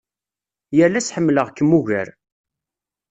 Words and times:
Yal 0.77 0.97
ass 0.99 1.13
ḥemmleɣ-kem 1.15 1.69
ugar. 1.79 2.07